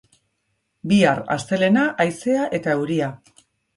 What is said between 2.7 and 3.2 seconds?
euria.